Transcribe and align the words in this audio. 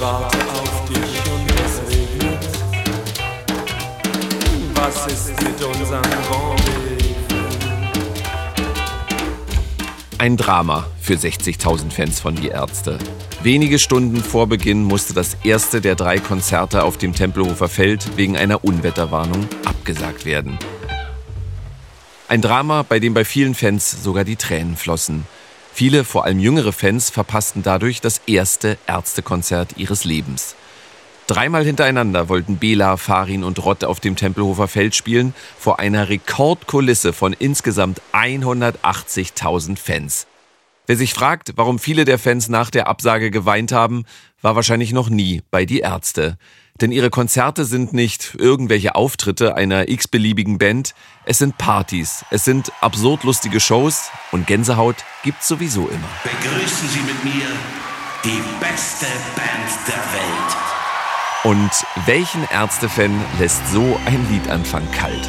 Warte 0.00 0.38
auf 0.52 0.88
dich 0.88 0.96
und 1.30 1.46
es 1.60 1.92
regnet. 1.92 2.48
Was 4.72 5.06
ist 5.08 5.28
mit 5.42 5.62
unserem 5.62 6.02
Rendezvous? 6.02 6.60
Ein 10.16 10.38
Drama 10.38 10.86
für 11.02 11.16
60.000 11.16 11.90
Fans 11.90 12.18
von 12.18 12.34
Die 12.34 12.48
Ärzte. 12.48 12.96
Wenige 13.42 13.78
Stunden 13.78 14.24
vor 14.24 14.46
Beginn 14.46 14.84
musste 14.84 15.12
das 15.12 15.36
erste 15.44 15.82
der 15.82 15.96
drei 15.96 16.18
Konzerte 16.18 16.82
auf 16.84 16.96
dem 16.96 17.14
Tempelhofer 17.14 17.68
Feld 17.68 18.16
wegen 18.16 18.38
einer 18.38 18.64
Unwetterwarnung 18.64 19.46
abgesagt 19.66 20.24
werden. 20.24 20.58
Ein 22.26 22.40
Drama, 22.40 22.84
bei 22.88 23.00
dem 23.00 23.12
bei 23.12 23.26
vielen 23.26 23.54
Fans 23.54 24.02
sogar 24.02 24.24
die 24.24 24.36
Tränen 24.36 24.78
flossen. 24.78 25.26
Viele, 25.80 26.04
vor 26.04 26.26
allem 26.26 26.38
jüngere 26.40 26.74
Fans, 26.74 27.08
verpassten 27.08 27.62
dadurch 27.62 28.02
das 28.02 28.20
erste 28.26 28.76
Ärztekonzert 28.86 29.78
ihres 29.78 30.04
Lebens. 30.04 30.54
Dreimal 31.26 31.64
hintereinander 31.64 32.28
wollten 32.28 32.58
Bela, 32.58 32.98
Farin 32.98 33.42
und 33.42 33.64
Rott 33.64 33.84
auf 33.84 33.98
dem 33.98 34.14
Tempelhofer 34.14 34.68
Feld 34.68 34.94
spielen, 34.94 35.32
vor 35.58 35.78
einer 35.78 36.10
Rekordkulisse 36.10 37.14
von 37.14 37.32
insgesamt 37.32 38.02
180.000 38.12 39.78
Fans. 39.78 40.26
Wer 40.86 40.98
sich 40.98 41.14
fragt, 41.14 41.52
warum 41.56 41.78
viele 41.78 42.04
der 42.04 42.18
Fans 42.18 42.50
nach 42.50 42.68
der 42.68 42.86
Absage 42.86 43.30
geweint 43.30 43.72
haben, 43.72 44.04
war 44.42 44.56
wahrscheinlich 44.56 44.92
noch 44.92 45.08
nie 45.08 45.40
bei 45.50 45.64
die 45.64 45.80
Ärzte. 45.80 46.36
Denn 46.80 46.92
ihre 46.92 47.10
Konzerte 47.10 47.66
sind 47.66 47.92
nicht 47.92 48.36
irgendwelche 48.38 48.94
Auftritte 48.94 49.54
einer 49.54 49.88
x-beliebigen 49.88 50.56
Band, 50.56 50.94
es 51.26 51.38
sind 51.38 51.58
Partys, 51.58 52.24
es 52.30 52.44
sind 52.44 52.72
absurd 52.80 53.24
lustige 53.24 53.60
Shows 53.60 54.10
und 54.32 54.46
Gänsehaut 54.46 54.96
gibt's 55.22 55.46
sowieso 55.46 55.88
immer. 55.88 56.08
Begrüßen 56.22 56.88
Sie 56.88 57.00
mit 57.00 57.22
mir 57.24 57.46
die 58.24 58.40
beste 58.60 59.06
Band 59.36 59.70
der 59.86 59.94
Welt. 59.94 60.56
Und 61.42 62.06
welchen 62.06 62.44
Ärztefan 62.50 63.12
lässt 63.38 63.66
so 63.70 63.98
ein 64.06 64.26
Liedanfang 64.30 64.90
kalt? 64.92 65.28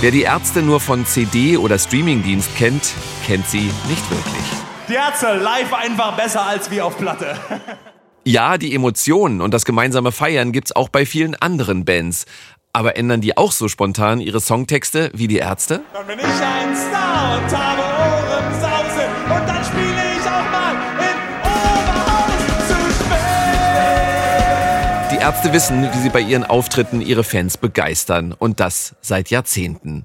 Wer 0.00 0.10
die 0.10 0.22
Ärzte 0.22 0.62
nur 0.62 0.80
von 0.80 1.04
CD 1.04 1.56
oder 1.56 1.78
Streamingdienst 1.78 2.56
kennt, 2.56 2.94
kennt 3.26 3.46
sie 3.46 3.70
nicht 3.88 4.10
wirklich. 4.10 4.59
Die 4.90 4.96
Ärzte 4.96 5.34
live 5.34 5.72
einfach 5.72 6.16
besser 6.16 6.44
als 6.44 6.70
wie 6.72 6.80
auf 6.80 6.98
Platte. 6.98 7.36
Ja, 8.22 8.58
die 8.58 8.74
Emotionen 8.74 9.40
und 9.40 9.54
das 9.54 9.64
gemeinsame 9.64 10.12
Feiern 10.12 10.52
gibt's 10.52 10.76
auch 10.76 10.90
bei 10.90 11.06
vielen 11.06 11.34
anderen 11.36 11.86
Bands. 11.86 12.26
Aber 12.74 12.98
ändern 12.98 13.22
die 13.22 13.38
auch 13.38 13.50
so 13.50 13.66
spontan 13.66 14.20
ihre 14.20 14.42
Songtexte 14.42 15.10
wie 15.14 15.26
die 15.26 15.38
Ärzte? 15.38 15.80
Dann 15.94 16.06
bin 16.06 16.18
ich 16.18 16.24
ein 16.26 16.76
Star 16.76 17.38
und 17.38 17.56
habe 17.56 17.80
Ohrensause 17.80 19.08
und 19.24 19.48
dann 19.48 19.64
spiele 19.64 20.02
ich 20.18 20.26
auch 20.26 20.50
mal 20.52 20.74
in 21.00 21.16
Oberhaus 21.40 22.68
zu 22.68 22.74
spät. 23.02 23.18
Die 25.12 25.22
Ärzte 25.22 25.54
wissen, 25.54 25.88
wie 25.94 25.98
sie 25.98 26.10
bei 26.10 26.20
ihren 26.20 26.44
Auftritten 26.44 27.00
ihre 27.00 27.24
Fans 27.24 27.56
begeistern. 27.56 28.34
Und 28.38 28.60
das 28.60 28.96
seit 29.00 29.30
Jahrzehnten. 29.30 30.04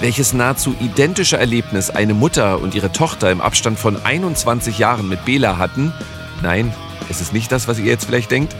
Welches 0.00 0.34
nahezu 0.34 0.74
identische 0.78 1.38
Erlebnis 1.38 1.90
eine 1.90 2.12
Mutter 2.12 2.60
und 2.60 2.74
ihre 2.74 2.92
Tochter 2.92 3.30
im 3.30 3.40
Abstand 3.40 3.78
von 3.78 3.96
21 4.04 4.78
Jahren 4.78 5.08
mit 5.08 5.24
Bela 5.24 5.56
hatten, 5.56 5.92
nein, 6.42 6.72
es 7.08 7.20
ist 7.20 7.32
nicht 7.32 7.50
das, 7.50 7.66
was 7.66 7.78
ihr 7.78 7.86
jetzt 7.86 8.04
vielleicht 8.04 8.30
denkt, 8.30 8.54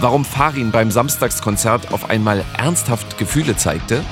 warum 0.00 0.24
Farin 0.24 0.72
beim 0.72 0.90
Samstagskonzert 0.90 1.92
auf 1.92 2.10
einmal 2.10 2.44
ernsthaft 2.58 3.16
Gefühle 3.16 3.56
zeigte 3.56 4.04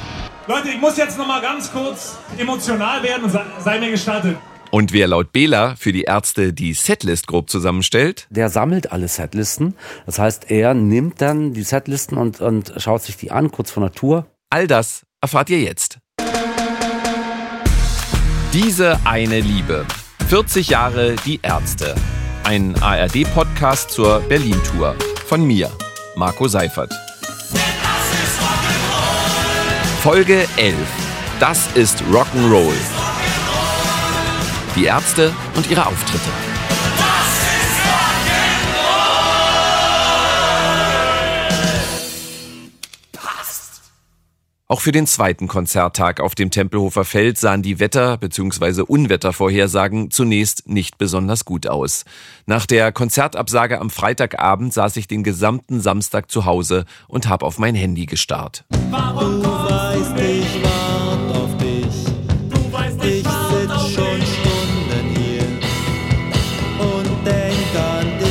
Leute, 0.47 0.69
ich 0.69 0.81
muss 0.81 0.97
jetzt 0.97 1.19
noch 1.19 1.27
mal 1.27 1.41
ganz 1.41 1.73
kurz 1.73 2.19
emotional 2.39 3.03
werden 3.03 3.25
und 3.25 3.31
sei, 3.31 3.43
sei 3.59 3.79
mir 3.81 3.91
gestattet. 3.91 4.37
und 4.71 4.93
wer 4.93 5.09
laut 5.09 5.33
Bela 5.33 5.75
für 5.77 5.93
die 5.93 6.03
Ärzte 6.03 6.53
die 6.53 6.73
Setlist 6.75 7.27
grob 7.27 7.51
zusammenstellt, 7.51 8.29
Der 8.31 8.49
sammelt 8.49 8.93
alle 8.93 9.09
Setlisten. 9.09 9.75
Das 10.07 10.21
heißt, 10.21 10.51
er 10.51 10.75
nimmt 10.75 11.21
dann 11.21 11.53
die 11.53 11.63
Setlisten 11.63 12.17
und, 12.17 12.41
und 12.41 12.73
schaut 12.77 13.03
sich 13.03 13.17
die 13.17 13.33
an, 13.33 13.51
kurz 13.51 13.73
vor 13.73 13.83
der 13.83 13.93
Tour. 13.93 14.27
all 14.51 14.69
das 14.69 15.03
erfahrt 15.21 15.51
ihr 15.51 15.61
jetzt. 15.61 15.99
Diese 18.53 18.99
eine 19.05 19.39
Liebe. 19.39 19.87
40 20.29 20.71
Jahre 20.71 21.15
die 21.25 21.39
Ärzte. 21.41 21.95
Ein 22.43 22.75
ARD-Podcast 22.83 23.93
zur 23.93 24.19
Berlin-Tour. 24.23 24.97
Von 25.29 25.45
mir, 25.45 25.71
Marco 26.17 26.49
Seifert. 26.49 26.93
Folge 30.03 30.49
11. 30.57 30.77
Das 31.39 31.69
ist 31.77 32.03
Rock'n'Roll. 32.13 32.75
Die 34.75 34.87
Ärzte 34.87 35.33
und 35.55 35.71
ihre 35.71 35.87
Auftritte. 35.87 36.31
Auch 44.71 44.81
für 44.81 44.93
den 44.93 45.09
zweiten 45.09 45.49
Konzerttag 45.49 46.21
auf 46.21 46.37
dem 46.37 46.53
Tempelhofer 46.53 47.05
Feld 47.05 47.37
sahen 47.39 47.61
die 47.61 47.81
Wetter- 47.81 48.19
bzw. 48.19 48.83
Unwettervorhersagen 48.83 50.13
zunächst 50.13 50.69
nicht 50.69 50.97
besonders 50.97 51.45
gut 51.45 51.67
aus. 51.67 52.05
Nach 52.47 52.67
der 52.67 52.93
Konzertabsage 52.93 53.81
am 53.81 53.91
Freitagabend 53.91 54.73
saß 54.73 54.97
ich 54.99 55.09
den 55.09 55.25
gesamten 55.25 55.81
Samstag 55.81 56.31
zu 56.31 56.45
Hause 56.45 56.85
und 57.09 57.29
habe 57.29 57.47
auf 57.47 57.59
mein 57.59 57.75
Handy 57.75 58.07
gestarrt. 58.07 58.65
Warum 58.91 59.43
kommst 59.43 60.11
du 60.11 60.15
nicht? 60.15 60.47
Ich 60.47 60.63
wart 60.63 61.37
auf 61.37 61.57
dich. 61.57 62.05
Du 62.49 62.73
weißt, 62.73 63.05
ich, 63.05 63.19
Ich 63.19 63.25
warte 63.25 63.75
auf 63.75 63.83
sitz 63.89 63.95
schon 63.97 64.21
dich. 64.21 64.29
Stunden 64.39 65.17
hier 65.17 65.49
und 66.79 67.27
denk 67.27 67.75
an 67.75 68.19
dich. 68.21 68.31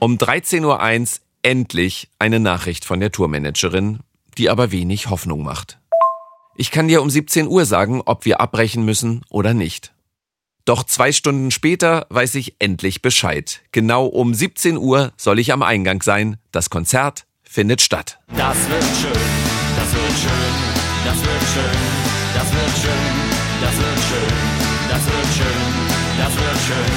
Um 0.00 0.18
13.01 0.18 0.64
Uhr 0.66 1.21
endlich 1.42 2.08
eine 2.18 2.40
Nachricht 2.40 2.84
von 2.84 3.00
der 3.00 3.12
Tourmanagerin, 3.12 4.00
die 4.38 4.48
aber 4.50 4.72
wenig 4.72 5.10
Hoffnung 5.10 5.42
macht. 5.42 5.78
Ich 6.56 6.70
kann 6.70 6.88
dir 6.88 7.02
um 7.02 7.10
17 7.10 7.46
Uhr 7.46 7.64
sagen, 7.64 8.02
ob 8.04 8.24
wir 8.24 8.40
abbrechen 8.40 8.84
müssen 8.84 9.24
oder 9.30 9.54
nicht. 9.54 9.92
Doch 10.64 10.84
zwei 10.84 11.10
Stunden 11.10 11.50
später 11.50 12.06
weiß 12.10 12.36
ich 12.36 12.56
endlich 12.60 13.02
Bescheid. 13.02 13.62
Genau 13.72 14.06
um 14.06 14.32
17 14.32 14.76
Uhr 14.76 15.12
soll 15.16 15.38
ich 15.38 15.52
am 15.52 15.62
Eingang 15.62 16.02
sein. 16.02 16.36
Das 16.52 16.70
Konzert 16.70 17.26
findet 17.42 17.80
statt. 17.80 18.20
Das 18.28 18.56
wird 18.68 18.84
schön, 19.00 19.12
das 19.76 19.94
wird 19.94 20.18
schön, 20.18 20.72
das 21.04 21.18
wird 21.20 21.42
schön, 21.52 21.92
das 22.34 22.52
wird 22.52 22.78
schön, 22.80 23.32
das 23.60 23.76
wird 23.78 24.00
schön, 24.08 24.52
das 24.88 25.06
wird 25.06 25.32
schön, 25.36 25.62
das 26.18 26.36
wird 26.36 26.60
schön, 26.66 26.92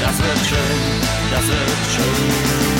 das 0.00 0.18
wird 0.18 0.46
schön, 0.46 1.30
das 1.30 1.48
wird 1.48 1.70
schön. 1.94 2.75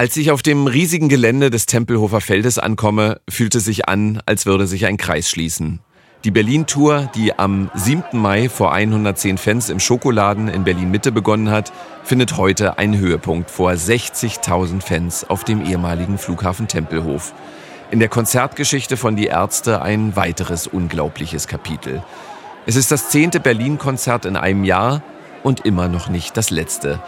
Als 0.00 0.16
ich 0.16 0.30
auf 0.30 0.40
dem 0.40 0.66
riesigen 0.66 1.10
Gelände 1.10 1.50
des 1.50 1.66
Tempelhofer 1.66 2.22
Feldes 2.22 2.58
ankomme, 2.58 3.20
fühlt 3.28 3.54
es 3.54 3.66
sich 3.66 3.86
an, 3.86 4.22
als 4.24 4.46
würde 4.46 4.66
sich 4.66 4.86
ein 4.86 4.96
Kreis 4.96 5.28
schließen. 5.28 5.80
Die 6.24 6.30
Berlin-Tour, 6.30 7.10
die 7.14 7.38
am 7.38 7.70
7. 7.74 8.18
Mai 8.18 8.48
vor 8.48 8.72
110 8.72 9.36
Fans 9.36 9.68
im 9.68 9.78
Schokoladen 9.78 10.48
in 10.48 10.64
Berlin-Mitte 10.64 11.12
begonnen 11.12 11.50
hat, 11.50 11.70
findet 12.02 12.38
heute 12.38 12.78
einen 12.78 12.96
Höhepunkt 12.96 13.50
vor 13.50 13.72
60.000 13.72 14.80
Fans 14.80 15.28
auf 15.28 15.44
dem 15.44 15.66
ehemaligen 15.66 16.16
Flughafen 16.16 16.66
Tempelhof. 16.66 17.34
In 17.90 17.98
der 17.98 18.08
Konzertgeschichte 18.08 18.96
von 18.96 19.16
Die 19.16 19.26
Ärzte 19.26 19.82
ein 19.82 20.16
weiteres 20.16 20.66
unglaubliches 20.66 21.46
Kapitel. 21.46 22.02
Es 22.64 22.76
ist 22.76 22.90
das 22.90 23.10
zehnte 23.10 23.38
Berlin-Konzert 23.38 24.24
in 24.24 24.38
einem 24.38 24.64
Jahr 24.64 25.02
und 25.42 25.66
immer 25.66 25.88
noch 25.88 26.08
nicht 26.08 26.38
das 26.38 26.48
letzte. 26.48 27.00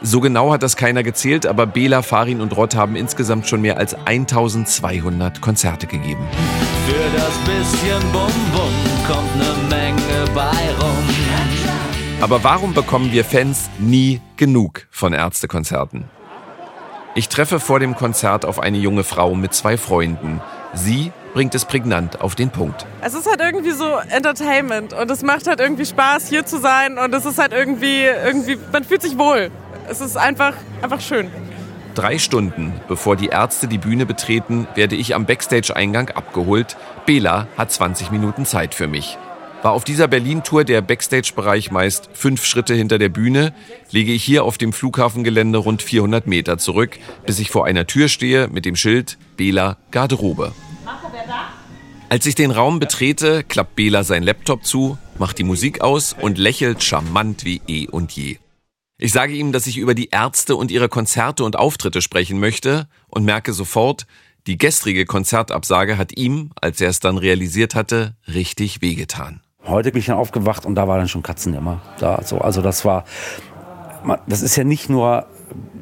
So 0.00 0.20
genau 0.20 0.52
hat 0.52 0.62
das 0.62 0.76
keiner 0.76 1.02
gezählt, 1.02 1.44
aber 1.44 1.66
Bela, 1.66 2.02
Farin 2.02 2.40
und 2.40 2.56
Rott 2.56 2.76
haben 2.76 2.94
insgesamt 2.94 3.48
schon 3.48 3.60
mehr 3.60 3.78
als 3.78 3.94
1200 4.06 5.40
Konzerte 5.40 5.86
gegeben. 5.88 6.24
Für 6.86 7.18
das 7.18 7.36
bisschen 7.38 8.12
Bum-Bum 8.12 8.72
kommt 9.08 9.36
ne 9.36 9.68
Menge 9.68 10.24
bei 10.34 10.50
rum. 10.80 11.08
Aber 12.20 12.42
warum 12.42 12.74
bekommen 12.74 13.12
wir 13.12 13.24
Fans 13.24 13.70
nie 13.78 14.20
genug 14.36 14.86
von 14.90 15.12
Ärztekonzerten? 15.12 16.04
Ich 17.14 17.28
treffe 17.28 17.58
vor 17.60 17.80
dem 17.80 17.94
Konzert 17.96 18.44
auf 18.44 18.60
eine 18.60 18.78
junge 18.78 19.04
Frau 19.04 19.34
mit 19.34 19.54
zwei 19.54 19.76
Freunden. 19.76 20.40
Sie 20.74 21.12
bringt 21.32 21.54
es 21.54 21.64
prägnant 21.64 22.20
auf 22.20 22.34
den 22.34 22.50
Punkt. 22.50 22.86
Es 23.02 23.14
ist 23.14 23.28
halt 23.28 23.40
irgendwie 23.40 23.70
so 23.70 23.98
Entertainment 24.10 24.92
und 24.92 25.10
es 25.10 25.22
macht 25.22 25.46
halt 25.46 25.60
irgendwie 25.60 25.86
Spaß, 25.86 26.28
hier 26.28 26.44
zu 26.44 26.58
sein 26.58 26.98
und 26.98 27.14
es 27.14 27.24
ist 27.24 27.38
halt 27.38 27.52
irgendwie, 27.52 28.02
irgendwie, 28.02 28.58
man 28.72 28.84
fühlt 28.84 29.02
sich 29.02 29.16
wohl. 29.18 29.50
Es 29.90 30.00
ist 30.00 30.16
einfach, 30.16 30.54
einfach 30.82 31.00
schön. 31.00 31.30
Drei 31.94 32.18
Stunden 32.18 32.72
bevor 32.88 33.16
die 33.16 33.28
Ärzte 33.28 33.66
die 33.66 33.78
Bühne 33.78 34.06
betreten, 34.06 34.68
werde 34.74 34.94
ich 34.94 35.14
am 35.14 35.26
Backstage-Eingang 35.26 36.10
abgeholt. 36.10 36.76
Bela 37.06 37.48
hat 37.56 37.72
20 37.72 38.10
Minuten 38.10 38.44
Zeit 38.44 38.74
für 38.74 38.86
mich. 38.86 39.18
War 39.62 39.72
auf 39.72 39.82
dieser 39.82 40.06
Berlin-Tour 40.06 40.62
der 40.64 40.82
Backstage-Bereich 40.82 41.72
meist 41.72 42.10
fünf 42.12 42.44
Schritte 42.44 42.74
hinter 42.74 42.98
der 42.98 43.08
Bühne, 43.08 43.52
lege 43.90 44.12
ich 44.12 44.22
hier 44.22 44.44
auf 44.44 44.58
dem 44.58 44.72
Flughafengelände 44.72 45.58
rund 45.58 45.82
400 45.82 46.28
Meter 46.28 46.58
zurück, 46.58 46.98
bis 47.26 47.40
ich 47.40 47.50
vor 47.50 47.66
einer 47.66 47.86
Tür 47.86 48.08
stehe 48.08 48.46
mit 48.46 48.64
dem 48.64 48.76
Schild 48.76 49.18
Bela 49.36 49.78
Garderobe. 49.90 50.52
Als 52.10 52.26
ich 52.26 52.36
den 52.36 52.52
Raum 52.52 52.78
betrete, 52.78 53.42
klappt 53.42 53.74
Bela 53.74 54.04
sein 54.04 54.22
Laptop 54.22 54.64
zu, 54.64 54.98
macht 55.18 55.38
die 55.38 55.44
Musik 55.44 55.80
aus 55.80 56.14
und 56.18 56.38
lächelt 56.38 56.84
charmant 56.84 57.44
wie 57.44 57.60
eh 57.66 57.88
und 57.88 58.12
je. 58.12 58.38
Ich 59.00 59.12
sage 59.12 59.32
ihm, 59.32 59.52
dass 59.52 59.68
ich 59.68 59.78
über 59.78 59.94
die 59.94 60.08
Ärzte 60.10 60.56
und 60.56 60.72
ihre 60.72 60.88
Konzerte 60.88 61.44
und 61.44 61.54
Auftritte 61.54 62.02
sprechen 62.02 62.40
möchte 62.40 62.88
und 63.06 63.24
merke 63.24 63.52
sofort, 63.52 64.08
die 64.48 64.58
gestrige 64.58 65.06
Konzertabsage 65.06 65.96
hat 65.98 66.16
ihm, 66.16 66.50
als 66.60 66.80
er 66.80 66.88
es 66.88 66.98
dann 66.98 67.16
realisiert 67.16 67.76
hatte, 67.76 68.16
richtig 68.26 68.82
wehgetan. 68.82 69.40
Heute 69.64 69.92
bin 69.92 70.00
ich 70.00 70.06
dann 70.06 70.16
aufgewacht 70.16 70.66
und 70.66 70.74
da 70.74 70.88
war 70.88 70.98
dann 70.98 71.06
schon 71.06 71.22
Katzenjammer. 71.22 71.80
Da, 72.00 72.22
so, 72.24 72.38
also 72.38 72.60
das 72.60 72.84
war, 72.84 73.04
das 74.26 74.42
ist 74.42 74.56
ja 74.56 74.64
nicht 74.64 74.90
nur 74.90 75.26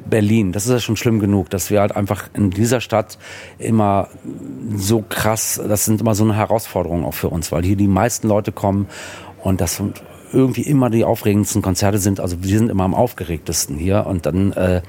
Berlin. 0.07 0.51
Das 0.51 0.65
ist 0.67 0.71
ja 0.71 0.79
schon 0.79 0.95
schlimm 0.95 1.19
genug, 1.19 1.49
dass 1.49 1.71
wir 1.71 1.81
halt 1.81 1.95
einfach 1.95 2.29
in 2.35 2.51
dieser 2.51 2.81
Stadt 2.81 3.17
immer 3.57 4.09
so 4.75 5.01
krass, 5.01 5.59
das 5.67 5.85
sind 5.85 6.01
immer 6.01 6.13
so 6.13 6.23
eine 6.23 6.35
Herausforderung 6.35 7.03
auch 7.03 7.15
für 7.15 7.29
uns, 7.29 7.51
weil 7.51 7.63
hier 7.63 7.77
die 7.77 7.87
meisten 7.87 8.27
Leute 8.27 8.51
kommen 8.51 8.87
und 9.41 9.59
das 9.59 9.81
irgendwie 10.33 10.61
immer 10.61 10.89
die 10.89 11.05
aufregendsten 11.05 11.61
Konzerte 11.61 11.97
sind. 11.99 12.19
Also 12.19 12.43
wir 12.43 12.57
sind 12.57 12.69
immer 12.69 12.83
am 12.83 12.93
aufgeregtesten 12.93 13.77
hier 13.77 14.05
und 14.05 14.25
dann 14.25 14.51
äh, 14.53 14.81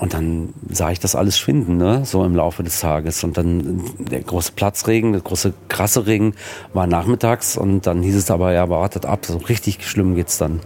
und 0.00 0.14
dann 0.14 0.54
sah 0.70 0.90
ich 0.90 0.98
das 0.98 1.14
alles 1.14 1.38
schwinden, 1.38 1.76
ne, 1.76 2.06
so 2.06 2.24
im 2.24 2.34
Laufe 2.34 2.62
des 2.62 2.80
Tages. 2.80 3.22
Und 3.22 3.36
dann 3.36 3.82
der 3.98 4.22
große 4.22 4.52
Platzregen, 4.52 5.12
der 5.12 5.20
große 5.20 5.52
krasse 5.68 6.06
Regen 6.06 6.34
war 6.72 6.86
nachmittags 6.86 7.58
und 7.58 7.86
dann 7.86 8.02
hieß 8.02 8.16
es 8.16 8.30
aber, 8.30 8.52
ja, 8.52 8.70
wartet 8.70 9.04
ab, 9.04 9.26
so 9.26 9.36
richtig 9.36 9.86
schlimm 9.86 10.14
geht's 10.14 10.38
dann 10.38 10.60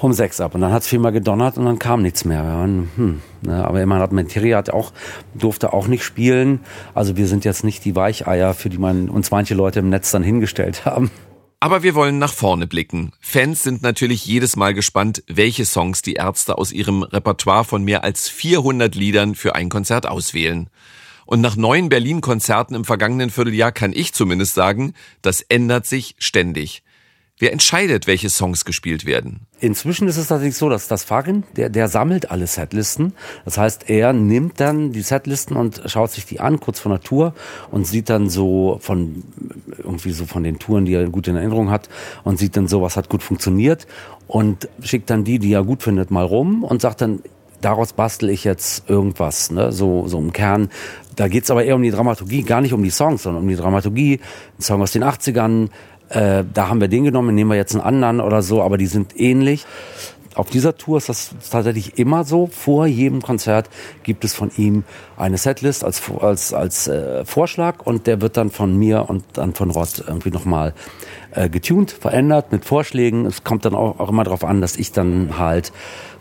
um 0.00 0.12
sechs 0.12 0.40
ab. 0.40 0.56
Und 0.56 0.62
dann 0.62 0.72
hat 0.72 0.82
es 0.82 0.88
viermal 0.88 1.12
gedonnert 1.12 1.56
und 1.58 1.64
dann 1.64 1.78
kam 1.78 2.02
nichts 2.02 2.24
mehr. 2.24 2.42
Waren, 2.42 2.90
hm, 2.96 3.22
ne, 3.42 3.64
aber 3.64 3.80
immerhin 3.80 4.02
hat 4.02 4.12
Materia 4.12 4.58
hat 4.58 4.70
auch, 4.70 4.92
durfte 5.34 5.72
auch 5.72 5.86
nicht 5.86 6.02
spielen. 6.02 6.58
Also 6.92 7.16
wir 7.16 7.28
sind 7.28 7.44
jetzt 7.44 7.62
nicht 7.62 7.84
die 7.84 7.94
Weicheier, 7.94 8.52
für 8.54 8.68
die 8.68 8.78
man 8.78 9.08
uns 9.08 9.30
manche 9.30 9.54
Leute 9.54 9.78
im 9.78 9.90
Netz 9.90 10.10
dann 10.10 10.24
hingestellt 10.24 10.84
haben. 10.84 11.12
Aber 11.64 11.82
wir 11.82 11.94
wollen 11.94 12.18
nach 12.18 12.34
vorne 12.34 12.66
blicken. 12.66 13.12
Fans 13.20 13.62
sind 13.62 13.80
natürlich 13.80 14.26
jedes 14.26 14.54
Mal 14.54 14.74
gespannt, 14.74 15.24
welche 15.28 15.64
Songs 15.64 16.02
die 16.02 16.12
Ärzte 16.12 16.58
aus 16.58 16.72
ihrem 16.72 17.02
Repertoire 17.02 17.64
von 17.64 17.82
mehr 17.82 18.04
als 18.04 18.28
400 18.28 18.94
Liedern 18.94 19.34
für 19.34 19.54
ein 19.54 19.70
Konzert 19.70 20.04
auswählen. 20.04 20.68
Und 21.24 21.40
nach 21.40 21.56
neun 21.56 21.88
Berlin-Konzerten 21.88 22.74
im 22.74 22.84
vergangenen 22.84 23.30
Vierteljahr 23.30 23.72
kann 23.72 23.94
ich 23.94 24.12
zumindest 24.12 24.52
sagen, 24.52 24.92
das 25.22 25.40
ändert 25.40 25.86
sich 25.86 26.16
ständig. 26.18 26.82
Wer 27.44 27.52
entscheidet, 27.52 28.06
welche 28.06 28.30
Songs 28.30 28.64
gespielt 28.64 29.04
werden? 29.04 29.40
Inzwischen 29.60 30.08
ist 30.08 30.16
es 30.16 30.28
tatsächlich 30.28 30.56
so, 30.56 30.70
dass 30.70 30.88
das 30.88 31.04
Farin, 31.04 31.42
der, 31.56 31.68
der 31.68 31.88
sammelt 31.88 32.30
alle 32.30 32.46
Setlisten. 32.46 33.12
Das 33.44 33.58
heißt, 33.58 33.90
er 33.90 34.14
nimmt 34.14 34.60
dann 34.60 34.92
die 34.92 35.02
Setlisten 35.02 35.54
und 35.54 35.82
schaut 35.84 36.10
sich 36.10 36.24
die 36.24 36.40
an, 36.40 36.58
kurz 36.58 36.80
vor 36.80 36.90
der 36.90 37.02
Tour, 37.02 37.34
und 37.70 37.86
sieht 37.86 38.08
dann 38.08 38.30
so 38.30 38.78
von, 38.80 39.24
irgendwie 39.76 40.12
so 40.12 40.24
von 40.24 40.42
den 40.42 40.58
Touren, 40.58 40.86
die 40.86 40.94
er 40.94 41.06
gut 41.10 41.28
in 41.28 41.36
Erinnerung 41.36 41.68
hat, 41.68 41.90
und 42.22 42.38
sieht 42.38 42.56
dann 42.56 42.66
so, 42.66 42.80
was 42.80 42.96
hat 42.96 43.10
gut 43.10 43.22
funktioniert, 43.22 43.86
und 44.26 44.70
schickt 44.80 45.10
dann 45.10 45.24
die, 45.24 45.38
die 45.38 45.52
er 45.52 45.64
gut 45.64 45.82
findet, 45.82 46.10
mal 46.10 46.24
rum 46.24 46.64
und 46.64 46.80
sagt 46.80 47.02
dann, 47.02 47.20
daraus 47.60 47.92
bastel 47.92 48.30
ich 48.30 48.44
jetzt 48.44 48.88
irgendwas, 48.88 49.50
ne? 49.50 49.72
so, 49.72 50.06
so 50.06 50.18
im 50.18 50.32
Kern. 50.32 50.68
Da 51.16 51.28
geht's 51.28 51.50
aber 51.50 51.64
eher 51.64 51.76
um 51.76 51.82
die 51.82 51.90
Dramaturgie, 51.90 52.42
gar 52.42 52.60
nicht 52.60 52.72
um 52.72 52.82
die 52.82 52.90
Songs, 52.90 53.22
sondern 53.22 53.42
um 53.42 53.48
die 53.48 53.56
Dramaturgie. 53.56 54.20
Ein 54.58 54.62
Song 54.62 54.82
aus 54.82 54.92
den 54.92 55.04
80ern, 55.04 55.68
äh, 56.14 56.44
da 56.52 56.68
haben 56.68 56.80
wir 56.80 56.88
den 56.88 57.04
genommen, 57.04 57.34
nehmen 57.34 57.50
wir 57.50 57.56
jetzt 57.56 57.74
einen 57.74 57.84
anderen 57.84 58.20
oder 58.20 58.42
so, 58.42 58.62
aber 58.62 58.78
die 58.78 58.86
sind 58.86 59.18
ähnlich. 59.18 59.66
Auf 60.34 60.50
dieser 60.50 60.76
Tour 60.76 60.98
ist 60.98 61.08
das 61.08 61.30
tatsächlich 61.48 61.96
immer 61.96 62.24
so. 62.24 62.48
Vor 62.48 62.86
jedem 62.86 63.22
Konzert 63.22 63.70
gibt 64.02 64.24
es 64.24 64.34
von 64.34 64.50
ihm 64.56 64.82
eine 65.16 65.38
Setlist 65.38 65.84
als, 65.84 66.02
als, 66.20 66.52
als 66.52 66.88
äh, 66.88 67.24
Vorschlag 67.24 67.86
und 67.86 68.08
der 68.08 68.20
wird 68.20 68.36
dann 68.36 68.50
von 68.50 68.76
mir 68.76 69.08
und 69.08 69.24
dann 69.34 69.54
von 69.54 69.70
Rod 69.70 70.04
irgendwie 70.04 70.30
nochmal 70.30 70.74
äh, 71.30 71.48
getuned, 71.48 71.92
verändert 71.92 72.50
mit 72.50 72.64
Vorschlägen. 72.64 73.26
Es 73.26 73.44
kommt 73.44 73.64
dann 73.64 73.76
auch, 73.76 74.00
auch 74.00 74.08
immer 74.08 74.24
darauf 74.24 74.44
an, 74.44 74.60
dass 74.60 74.76
ich 74.76 74.90
dann 74.90 75.38
halt 75.38 75.72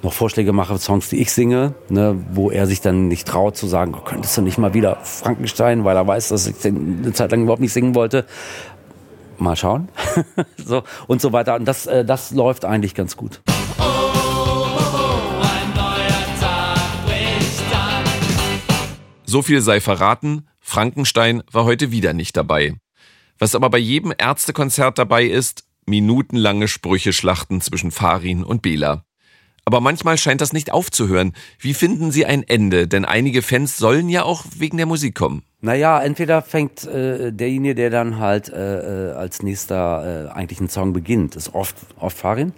noch 0.04 0.14
Vorschläge 0.14 0.54
mache, 0.54 0.78
Songs, 0.78 1.10
die 1.10 1.20
ich 1.20 1.32
singe, 1.32 1.74
ne, 1.90 2.16
wo 2.34 2.52
er 2.52 2.68
sich 2.68 2.82
dann 2.82 3.08
nicht 3.08 3.28
traut 3.28 3.58
zu 3.58 3.66
sagen, 3.66 3.96
könntest 4.06 4.38
du 4.38 4.42
nicht 4.42 4.60
mal 4.60 4.76
wieder 4.76 4.98
Frankenstein, 5.02 5.86
weil 5.86 5.96
er 5.96 6.06
weiß, 6.06 6.30
dass 6.30 6.46
ich 6.46 6.58
den 6.58 7.00
eine 7.04 7.14
Zeit 7.14 7.32
lang 7.32 7.44
überhaupt 7.44 7.62
nicht 7.62 7.74
singen 7.74 7.96
wollte 7.96 8.26
mal 9.44 9.56
schauen. 9.56 9.90
so 10.58 10.84
und 11.08 11.22
so 11.22 11.32
weiter. 11.32 11.56
Und 11.56 11.66
das, 11.66 11.86
äh, 11.86 12.04
das 12.04 12.32
läuft 12.32 12.66
eigentlich 12.66 12.96
ganz 12.96 13.16
gut. 13.18 13.42
So 19.26 19.42
viel 19.42 19.62
sei 19.62 19.82
verraten, 19.82 20.48
Frankenstein 20.60 21.42
war 21.52 21.66
heute 21.66 21.92
wieder 21.92 22.14
nicht 22.14 22.38
dabei. 22.38 22.76
Was 23.40 23.56
aber 23.56 23.70
bei 23.72 23.80
jedem 23.80 24.14
Ärztekonzert 24.16 25.00
dabei 25.00 25.26
ist, 25.26 25.64
minutenlange 25.88 26.68
Sprüche-Schlachten 26.68 27.60
zwischen 27.60 27.92
Farin 27.92 28.44
und 28.44 28.62
Bela. 28.62 29.06
Aber 29.66 29.80
manchmal 29.80 30.18
scheint 30.18 30.42
das 30.42 30.52
nicht 30.52 30.72
aufzuhören. 30.72 31.34
Wie 31.58 31.74
finden 31.74 32.12
Sie 32.12 32.26
ein 32.26 32.44
Ende? 32.44 32.88
Denn 32.88 33.06
einige 33.06 33.42
Fans 33.42 33.78
sollen 33.78 34.10
ja 34.10 34.24
auch 34.24 34.44
wegen 34.58 34.76
der 34.76 34.86
Musik 34.86 35.16
kommen. 35.16 35.44
Naja, 35.62 36.02
entweder 36.02 36.42
fängt 36.42 36.86
äh, 36.86 37.32
derjenige, 37.32 37.74
der 37.74 37.90
dann 37.90 38.20
halt 38.20 38.50
äh, 38.50 39.12
äh, 39.12 39.14
als 39.14 39.42
nächster 39.42 40.28
äh, 40.28 40.32
eigentlich 40.34 40.60
einen 40.60 40.68
Song 40.68 40.92
beginnt, 40.92 41.38
ist 41.38 41.54
oft 41.54 41.78
oft 41.98 42.18
Farin, 42.18 42.52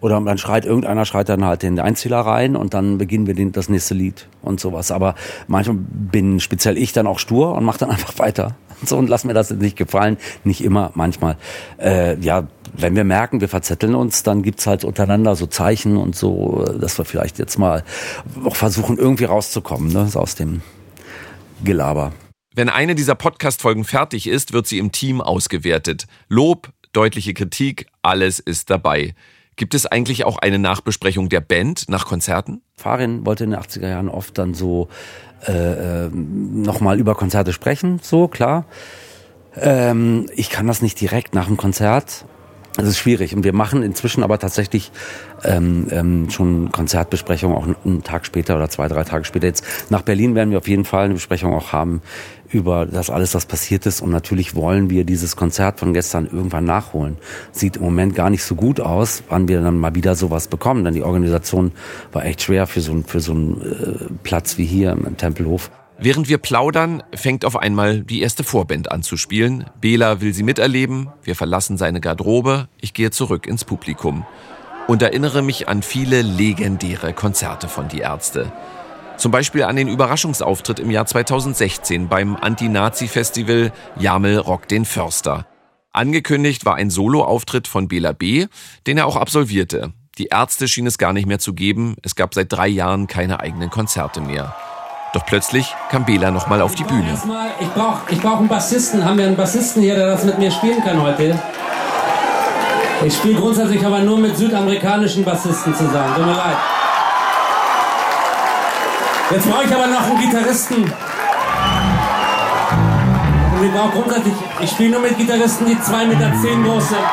oder 0.00 0.20
dann 0.20 0.38
schreit 0.38 0.64
irgendeiner 0.64 1.04
schreit 1.04 1.28
dann 1.28 1.44
halt 1.44 1.64
den 1.64 1.80
Einzähler 1.80 2.20
rein 2.20 2.54
und 2.54 2.72
dann 2.72 2.98
beginnen 2.98 3.26
wir 3.26 3.34
den, 3.34 3.50
das 3.50 3.68
nächste 3.68 3.94
Lied 3.94 4.28
und 4.42 4.60
sowas. 4.60 4.92
Aber 4.92 5.16
manchmal 5.48 5.78
bin 5.80 6.38
speziell 6.38 6.78
ich 6.78 6.92
dann 6.92 7.08
auch 7.08 7.18
stur 7.18 7.52
und 7.56 7.64
mache 7.64 7.80
dann 7.80 7.90
einfach 7.90 8.16
weiter 8.20 8.54
so 8.84 8.96
und 8.96 9.08
lass 9.08 9.24
mir 9.24 9.34
das 9.34 9.50
nicht 9.50 9.76
gefallen. 9.76 10.16
Nicht 10.44 10.62
immer, 10.62 10.90
manchmal. 10.94 11.36
Äh, 11.78 12.18
ja, 12.20 12.46
wenn 12.82 12.96
wir 12.96 13.04
merken, 13.04 13.40
wir 13.40 13.48
verzetteln 13.48 13.94
uns, 13.94 14.22
dann 14.22 14.42
gibt's 14.42 14.66
halt 14.66 14.84
untereinander 14.84 15.36
so 15.36 15.46
Zeichen 15.46 15.96
und 15.96 16.14
so, 16.14 16.64
dass 16.78 16.98
wir 16.98 17.04
vielleicht 17.04 17.38
jetzt 17.38 17.58
mal 17.58 17.84
auch 18.44 18.56
versuchen, 18.56 18.98
irgendwie 18.98 19.24
rauszukommen 19.24 19.92
ne, 19.92 20.08
aus 20.14 20.34
dem 20.34 20.62
Gelaber. 21.64 22.12
Wenn 22.54 22.68
eine 22.68 22.94
dieser 22.94 23.14
Podcast-Folgen 23.14 23.84
fertig 23.84 24.26
ist, 24.26 24.52
wird 24.52 24.66
sie 24.66 24.78
im 24.78 24.92
Team 24.92 25.22
ausgewertet. 25.22 26.06
Lob, 26.28 26.70
deutliche 26.92 27.32
Kritik, 27.32 27.86
alles 28.02 28.40
ist 28.40 28.68
dabei. 28.68 29.14
Gibt 29.56 29.74
es 29.74 29.86
eigentlich 29.86 30.24
auch 30.24 30.38
eine 30.38 30.58
Nachbesprechung 30.58 31.28
der 31.28 31.40
Band 31.40 31.88
nach 31.88 32.06
Konzerten? 32.06 32.62
Farin 32.76 33.24
wollte 33.24 33.44
in 33.44 33.50
den 33.50 33.60
80er 33.60 33.88
Jahren 33.88 34.08
oft 34.08 34.36
dann 34.36 34.54
so 34.54 34.88
äh, 35.46 35.52
äh 36.06 36.10
nochmal 36.10 36.98
über 36.98 37.14
Konzerte 37.14 37.52
sprechen, 37.52 38.00
so 38.02 38.28
klar. 38.28 38.66
Ähm, 39.56 40.28
ich 40.34 40.50
kann 40.50 40.66
das 40.66 40.82
nicht 40.82 41.00
direkt 41.00 41.34
nach 41.34 41.46
dem 41.46 41.56
Konzert. 41.56 42.24
Das 42.76 42.88
ist 42.88 42.98
schwierig. 42.98 43.34
Und 43.36 43.44
wir 43.44 43.52
machen 43.52 43.82
inzwischen 43.82 44.22
aber 44.22 44.38
tatsächlich 44.38 44.92
ähm, 45.44 45.88
ähm, 45.90 46.30
schon 46.30 46.72
Konzertbesprechungen 46.72 47.56
auch 47.56 47.66
einen 47.84 48.02
Tag 48.02 48.24
später 48.24 48.56
oder 48.56 48.70
zwei, 48.70 48.88
drei 48.88 49.04
Tage 49.04 49.24
später. 49.24 49.46
Jetzt 49.46 49.64
nach 49.90 50.02
Berlin 50.02 50.34
werden 50.34 50.50
wir 50.50 50.58
auf 50.58 50.68
jeden 50.68 50.86
Fall 50.86 51.04
eine 51.04 51.14
Besprechung 51.14 51.52
auch 51.52 51.72
haben 51.72 52.00
über 52.50 52.86
das 52.86 53.10
alles, 53.10 53.34
was 53.34 53.44
passiert 53.44 53.84
ist. 53.84 54.00
Und 54.00 54.10
natürlich 54.10 54.54
wollen 54.54 54.88
wir 54.88 55.04
dieses 55.04 55.36
Konzert 55.36 55.80
von 55.80 55.92
gestern 55.92 56.26
irgendwann 56.26 56.64
nachholen. 56.64 57.18
Sieht 57.50 57.76
im 57.76 57.82
Moment 57.82 58.14
gar 58.14 58.30
nicht 58.30 58.44
so 58.44 58.54
gut 58.54 58.80
aus, 58.80 59.22
wann 59.28 59.48
wir 59.48 59.60
dann 59.60 59.78
mal 59.78 59.94
wieder 59.94 60.14
sowas 60.14 60.48
bekommen. 60.48 60.84
Denn 60.84 60.94
die 60.94 61.02
Organisation 61.02 61.72
war 62.12 62.24
echt 62.24 62.42
schwer 62.42 62.66
für 62.66 62.80
so, 62.80 63.02
für 63.06 63.20
so 63.20 63.32
einen 63.32 63.60
äh, 63.60 64.12
Platz 64.22 64.56
wie 64.56 64.64
hier 64.64 64.92
im 64.92 65.16
Tempelhof. 65.18 65.70
Während 65.98 66.28
wir 66.28 66.38
plaudern, 66.38 67.02
fängt 67.14 67.44
auf 67.44 67.56
einmal 67.56 68.00
die 68.00 68.22
erste 68.22 68.44
Vorband 68.44 68.90
an 68.90 69.02
zu 69.02 69.16
spielen. 69.16 69.66
Bela 69.80 70.20
will 70.20 70.34
sie 70.34 70.42
miterleben. 70.42 71.08
Wir 71.22 71.36
verlassen 71.36 71.76
seine 71.76 72.00
Garderobe. 72.00 72.68
Ich 72.80 72.94
gehe 72.94 73.10
zurück 73.10 73.46
ins 73.46 73.64
Publikum 73.64 74.26
und 74.88 75.02
erinnere 75.02 75.42
mich 75.42 75.68
an 75.68 75.82
viele 75.82 76.22
legendäre 76.22 77.12
Konzerte 77.12 77.68
von 77.68 77.88
Die 77.88 78.00
Ärzte. 78.00 78.52
Zum 79.16 79.30
Beispiel 79.30 79.62
an 79.62 79.76
den 79.76 79.88
Überraschungsauftritt 79.88 80.80
im 80.80 80.90
Jahr 80.90 81.06
2016 81.06 82.08
beim 82.08 82.36
Anti-Nazi-Festival 82.36 83.72
Jamel 83.98 84.38
Rock 84.38 84.66
den 84.68 84.84
Förster. 84.84 85.46
Angekündigt 85.92 86.64
war 86.64 86.74
ein 86.74 86.90
Soloauftritt 86.90 87.68
von 87.68 87.86
Bela 87.86 88.12
B., 88.12 88.46
den 88.86 88.98
er 88.98 89.06
auch 89.06 89.16
absolvierte. 89.16 89.92
Die 90.18 90.26
Ärzte 90.26 90.66
schien 90.66 90.86
es 90.86 90.98
gar 90.98 91.12
nicht 91.12 91.26
mehr 91.26 91.38
zu 91.38 91.54
geben. 91.54 91.96
Es 92.02 92.16
gab 92.16 92.34
seit 92.34 92.52
drei 92.52 92.68
Jahren 92.68 93.06
keine 93.06 93.40
eigenen 93.40 93.70
Konzerte 93.70 94.20
mehr. 94.20 94.54
Doch 95.12 95.26
plötzlich 95.26 95.74
kam 95.90 96.06
Bela 96.06 96.30
nochmal 96.30 96.62
auf 96.62 96.74
die 96.74 96.84
Bühne. 96.84 97.18
Ich 97.60 97.68
brauche 97.68 98.00
ich 98.08 98.20
brauch 98.20 98.38
einen 98.38 98.48
Bassisten. 98.48 99.04
Haben 99.04 99.18
wir 99.18 99.26
einen 99.26 99.36
Bassisten 99.36 99.82
hier, 99.82 99.94
der 99.94 100.06
das 100.06 100.24
mit 100.24 100.38
mir 100.38 100.50
spielen 100.50 100.82
kann 100.82 101.02
heute? 101.02 101.38
Ich 103.04 103.14
spiele 103.16 103.38
grundsätzlich 103.38 103.84
aber 103.84 103.98
nur 103.98 104.18
mit 104.18 104.36
südamerikanischen 104.36 105.24
Bassisten 105.24 105.74
zusammen. 105.74 106.14
Tut 106.14 106.24
mir 106.24 106.32
leid. 106.32 106.56
Jetzt 109.32 109.50
brauche 109.50 109.64
ich 109.64 109.74
aber 109.74 109.86
noch 109.86 110.02
einen 110.02 110.18
Gitarristen. 110.18 110.84
Und 113.54 113.64
ich 113.64 113.72
brauche 113.72 113.90
grundsätzlich, 113.90 114.34
ich 114.60 114.70
spiele 114.70 114.90
nur 114.92 115.00
mit 115.00 115.18
Gitarristen, 115.18 115.66
die 115.66 115.76
2,10 115.76 116.06
Meter 116.06 116.32
zehn 116.40 116.64
groß 116.64 116.88
sind. 116.88 117.04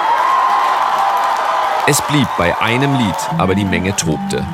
Es 1.87 2.01
blieb 2.03 2.27
bei 2.37 2.57
einem 2.61 2.97
Lied, 2.97 3.15
aber 3.37 3.55
die 3.55 3.65
Menge 3.65 3.95
tobte. 3.95 4.45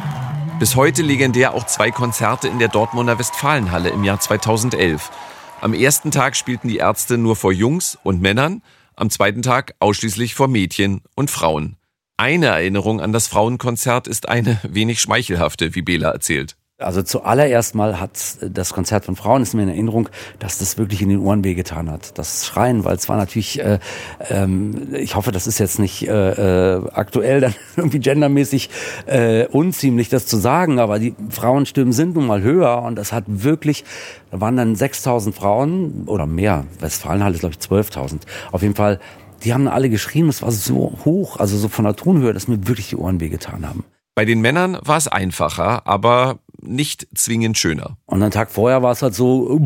Bis 0.58 0.78
heute 0.78 1.02
legendär 1.02 1.54
auch 1.54 1.66
zwei 1.66 1.92
Konzerte 1.92 2.48
in 2.48 2.60
der 2.60 2.70
Dortmunder 2.70 3.20
Westfalenhalle 3.20 3.90
im 3.90 4.06
Jahr 4.06 4.22
2011. 4.22 5.12
Am 5.60 5.74
ersten 5.74 6.12
Tag 6.12 6.38
spielten 6.38 6.70
die 6.70 6.78
Ärzte 6.78 7.18
nur 7.18 7.36
vor 7.36 7.52
Jungs 7.52 7.98
und 8.04 8.22
Männern, 8.22 8.62
am 8.96 9.10
zweiten 9.10 9.42
Tag 9.42 9.76
ausschließlich 9.80 10.34
vor 10.34 10.48
Mädchen 10.48 11.02
und 11.14 11.30
Frauen. 11.30 11.76
Eine 12.16 12.46
Erinnerung 12.48 13.02
an 13.02 13.12
das 13.12 13.28
Frauenkonzert 13.28 14.08
ist 14.08 14.30
eine 14.30 14.58
wenig 14.64 15.02
schmeichelhafte, 15.02 15.76
wie 15.76 15.82
Bela 15.82 16.12
erzählt. 16.12 16.56
Also 16.77 17.03
zuallererst 17.03 17.74
mal 17.74 18.01
hat 18.01 18.12
das 18.41 18.74
Konzert 18.74 19.05
von 19.05 19.15
Frauen 19.15 19.41
ist 19.41 19.53
mir 19.53 19.63
in 19.63 19.70
Erinnerung, 19.70 20.10
dass 20.39 20.58
das 20.58 20.77
wirklich 20.77 21.01
in 21.01 21.08
den 21.08 21.20
Ohren 21.20 21.46
wehgetan 21.46 21.89
hat. 21.89 22.17
Das 22.17 22.46
Schreien, 22.46 22.84
weil 22.84 22.98
es 22.98 23.08
war 23.08 23.15
natürlich, 23.15 23.62
äh, 23.62 23.79
ähm, 24.29 24.94
ich 24.94 25.15
hoffe, 25.15 25.32
das 25.32 25.48
ist 25.48 25.58
jetzt 25.58 25.79
nicht 25.79 26.05
äh, 26.05 26.75
äh, 26.75 26.89
aktuell 26.91 27.39
dann 27.39 27.55
irgendwie 27.77 28.00
gendermäßig 28.00 28.70
äh, 29.05 29.46
unziemlich, 29.48 30.10
das 30.10 30.25
zu 30.25 30.36
sagen, 30.36 30.79
aber 30.79 31.00
die 31.00 31.15
Frauenstimmen 31.29 31.94
sind 31.94 32.15
nun 32.15 32.27
mal 32.27 32.41
höher 32.41 32.82
und 32.82 32.98
das 32.98 33.13
hat 33.13 33.24
wirklich, 33.27 33.86
da 34.32 34.41
waren 34.41 34.58
dann 34.58 34.75
6000 34.75 35.34
Frauen 35.34 36.03
oder 36.08 36.25
mehr, 36.25 36.65
Westfalenhalle 36.82 37.36
ist 37.36 37.39
glaube 37.39 37.55
ich 37.58 37.65
12.000. 37.65 38.24
Auf 38.51 38.63
jeden 38.63 38.75
Fall, 38.75 39.00
die 39.46 39.53
haben 39.53 39.70
alle 39.70 39.89
geschrien, 39.89 40.27
es 40.27 40.41
war 40.41 40.51
so 40.51 41.00
hoch, 41.05 41.38
also 41.38 41.55
so 41.55 41.70
von 41.70 41.86
der 41.86 41.96
Tonhöhe, 41.96 42.34
dass 42.34 42.50
mir 42.50 42.67
wirklich 42.67 42.89
die 42.89 42.98
Ohren 42.98 43.22
wehgetan 43.22 43.65
haben. 43.65 43.86
Bei 44.15 44.24
den 44.24 44.39
Männern 44.39 44.77
war 44.82 44.96
es 44.96 45.10
einfacher, 45.10 45.86
aber 45.86 46.39
nicht 46.62 47.08
zwingend 47.16 47.58
schöner. 47.58 47.98
Und 48.06 48.22
einen 48.22 48.32
Tag 48.32 48.52
vorher 48.52 48.82
war 48.82 48.92
es 48.92 49.02
halt 49.02 49.14
so, 49.14 49.60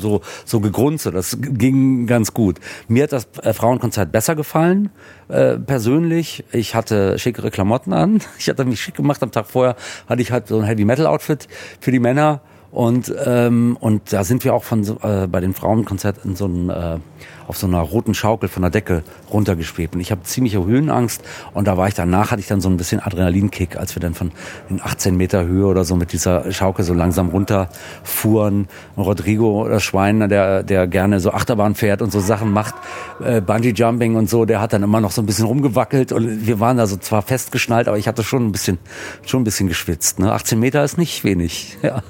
so, 0.00 0.20
so 0.44 0.60
gegrunzt. 0.60 1.06
Das 1.06 1.38
ging 1.40 2.06
ganz 2.06 2.34
gut. 2.34 2.58
Mir 2.88 3.04
hat 3.04 3.12
das 3.12 3.28
äh, 3.42 3.52
Frauenkonzert 3.52 4.12
besser 4.12 4.34
gefallen, 4.34 4.90
äh, 5.28 5.56
persönlich. 5.56 6.44
Ich 6.52 6.74
hatte 6.74 7.18
schickere 7.18 7.50
Klamotten 7.50 7.92
an. 7.92 8.20
Ich 8.38 8.48
hatte 8.48 8.64
mich 8.64 8.80
schick 8.80 8.94
gemacht. 8.94 9.22
Am 9.22 9.32
Tag 9.32 9.46
vorher 9.46 9.76
hatte 10.08 10.22
ich 10.22 10.30
halt 10.30 10.46
so 10.48 10.58
ein 10.58 10.64
Heavy-Metal-Outfit 10.64 11.48
für 11.80 11.90
die 11.90 11.98
Männer. 11.98 12.40
Und, 12.70 13.12
ähm, 13.24 13.76
und 13.80 14.12
da 14.12 14.22
sind 14.22 14.44
wir 14.44 14.54
auch 14.54 14.62
von 14.62 14.84
äh, 15.02 15.26
bei 15.26 15.40
den 15.40 15.54
Frauenkonzerten 15.54 16.32
in 16.32 16.36
so 16.36 16.44
einem, 16.44 16.70
äh, 16.70 16.98
auf 17.48 17.56
so 17.56 17.66
einer 17.66 17.80
roten 17.80 18.14
Schaukel 18.14 18.48
von 18.48 18.62
der 18.62 18.70
Decke 18.70 19.02
runtergeschwebt. 19.32 19.94
Und 19.94 20.00
ich 20.00 20.10
habe 20.10 20.22
ziemliche 20.22 20.64
Höhenangst 20.64 21.22
und 21.54 21.66
da 21.66 21.76
war 21.76 21.88
ich 21.88 21.94
danach, 21.94 22.30
hatte 22.30 22.40
ich 22.40 22.46
dann 22.46 22.60
so 22.60 22.68
ein 22.68 22.76
bisschen 22.76 23.00
Adrenalinkick, 23.00 23.76
als 23.76 23.94
wir 23.94 24.00
dann 24.00 24.14
von 24.14 24.32
in 24.68 24.80
18 24.82 25.16
Meter 25.16 25.46
Höhe 25.46 25.66
oder 25.66 25.84
so 25.84 25.96
mit 25.96 26.12
dieser 26.12 26.50
Schaukel 26.52 26.84
so 26.84 26.94
langsam 26.94 27.28
runterfuhren. 27.28 28.68
Rodrigo, 28.96 29.68
das 29.68 29.82
Schwein, 29.82 30.28
der, 30.28 30.62
der 30.62 30.86
gerne 30.86 31.20
so 31.20 31.32
Achterbahn 31.32 31.74
fährt 31.74 32.02
und 32.02 32.12
so 32.12 32.20
Sachen 32.20 32.52
macht, 32.52 32.74
äh, 33.22 33.40
Bungee 33.40 33.70
Jumping 33.70 34.16
und 34.16 34.28
so, 34.28 34.44
der 34.44 34.60
hat 34.60 34.72
dann 34.72 34.82
immer 34.82 35.00
noch 35.00 35.10
so 35.10 35.22
ein 35.22 35.26
bisschen 35.26 35.46
rumgewackelt 35.46 36.12
und 36.12 36.46
wir 36.46 36.60
waren 36.60 36.76
da 36.76 36.86
so 36.86 36.96
zwar 36.96 37.22
festgeschnallt, 37.22 37.88
aber 37.88 37.98
ich 37.98 38.08
hatte 38.08 38.24
schon 38.24 38.46
ein 38.46 38.52
bisschen, 38.52 38.78
schon 39.24 39.42
ein 39.42 39.44
bisschen 39.44 39.68
geschwitzt. 39.68 40.18
Ne? 40.18 40.32
18 40.32 40.58
Meter 40.58 40.84
ist 40.84 40.98
nicht 40.98 41.24
wenig, 41.24 41.78
ja. 41.82 42.02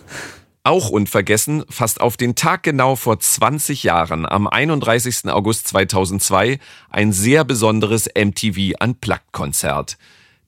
Auch 0.67 0.91
unvergessen, 0.91 1.65
fast 1.71 2.01
auf 2.01 2.17
den 2.17 2.35
Tag 2.35 2.65
genau 2.65 2.97
vor 2.97 3.21
20 3.21 3.85
Jahren, 3.85 4.27
am 4.27 4.49
31. 4.49 5.27
August 5.27 5.69
2002, 5.69 6.59
ein 6.91 7.13
sehr 7.13 7.45
besonderes 7.45 8.09
MTV 8.19 8.75
Unplugged 8.83 9.31
Konzert. 9.31 9.97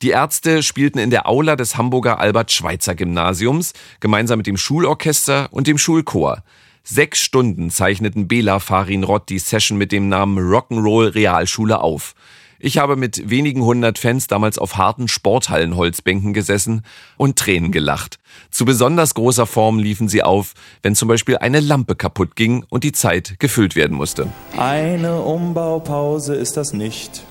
Die 0.02 0.10
Ärzte 0.10 0.64
spielten 0.64 0.98
in 0.98 1.10
der 1.10 1.28
Aula 1.28 1.54
des 1.54 1.76
Hamburger 1.76 2.18
Albert-Schweitzer-Gymnasiums 2.18 3.74
gemeinsam 4.00 4.38
mit 4.38 4.48
dem 4.48 4.56
Schulorchester 4.56 5.52
und 5.52 5.68
dem 5.68 5.78
Schulchor. 5.78 6.42
Sechs 6.82 7.20
Stunden 7.20 7.70
zeichneten 7.70 8.26
Bela 8.26 8.58
Farin 8.58 9.04
Rott 9.04 9.28
die 9.28 9.38
Session 9.38 9.78
mit 9.78 9.92
dem 9.92 10.08
Namen 10.08 10.36
Rock'n'Roll 10.38 11.14
Realschule 11.14 11.80
auf. 11.80 12.16
Ich 12.60 12.78
habe 12.78 12.96
mit 12.96 13.30
wenigen 13.30 13.62
hundert 13.62 13.98
Fans 13.98 14.26
damals 14.26 14.58
auf 14.58 14.76
harten 14.76 15.06
Sporthallenholzbänken 15.06 16.32
gesessen 16.32 16.82
und 17.16 17.38
Tränen 17.38 17.70
gelacht. 17.70 18.18
Zu 18.50 18.64
besonders 18.64 19.14
großer 19.14 19.46
Form 19.46 19.78
liefen 19.78 20.08
sie 20.08 20.24
auf, 20.24 20.54
wenn 20.82 20.96
zum 20.96 21.06
Beispiel 21.06 21.38
eine 21.38 21.60
Lampe 21.60 21.94
kaputt 21.94 22.34
ging 22.34 22.64
und 22.68 22.82
die 22.82 22.90
Zeit 22.90 23.38
gefüllt 23.38 23.76
werden 23.76 23.96
musste. 23.96 24.26
Eine 24.56 25.20
Umbaupause 25.22 26.34
ist 26.34 26.56
das 26.56 26.72
nicht, 26.72 27.22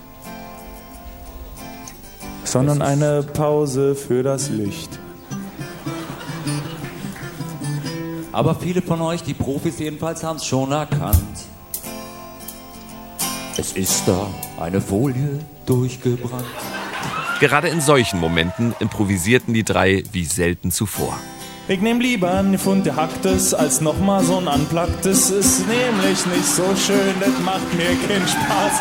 sondern 2.45 2.81
eine 2.81 3.21
Pause 3.21 3.95
für 3.95 4.23
das 4.23 4.49
Licht. 4.49 4.97
Aber 8.31 8.55
viele 8.55 8.81
von 8.81 9.01
euch, 9.01 9.23
die 9.23 9.33
Profis 9.33 9.79
jedenfalls, 9.79 10.23
haben 10.23 10.37
es 10.37 10.45
schon 10.45 10.71
erkannt. 10.71 11.47
Es 13.67 13.73
ist 13.73 14.07
da 14.07 14.27
eine 14.61 14.79
Folie 14.79 15.39
durchgebrannt. 15.65 16.45
Gerade 17.41 17.67
in 17.67 17.81
solchen 17.81 18.17
Momenten 18.17 18.73
improvisierten 18.79 19.53
die 19.53 19.65
drei 19.65 20.03
wie 20.13 20.23
selten 20.23 20.71
zuvor. 20.71 21.19
Ich 21.67 21.81
nehm 21.81 21.99
lieber 21.99 22.31
einen 22.31 22.57
Pfund 22.57 22.85
gehacktes 22.85 23.53
als 23.53 23.81
nochmal 23.81 24.23
so 24.23 24.37
ein 24.37 24.47
Unpluggtes. 24.47 25.31
Ist 25.31 25.67
nämlich 25.67 26.25
nicht 26.27 26.45
so 26.45 26.63
schön, 26.77 27.13
das 27.19 27.37
macht 27.43 27.73
mir 27.73 27.93
keinen 28.07 28.25
Spaß. 28.25 28.79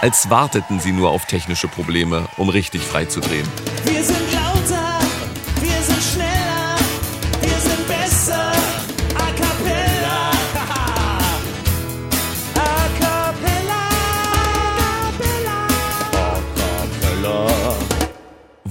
Als 0.00 0.30
warteten 0.30 0.80
sie 0.80 0.92
nur 0.92 1.10
auf 1.10 1.26
technische 1.26 1.68
Probleme, 1.68 2.26
um 2.38 2.48
richtig 2.48 2.80
freizudrehen. 2.80 3.46
Wir 3.84 4.02
sind 4.02 4.32
lauter, 4.32 4.83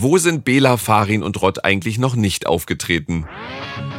Wo 0.04 0.18
sind 0.18 0.44
Bela, 0.44 0.76
Farin 0.76 1.24
und 1.24 1.42
Rott 1.42 1.64
eigentlich 1.64 1.98
noch 1.98 2.16
nicht 2.18 2.46
aufgetreten? 2.46 3.26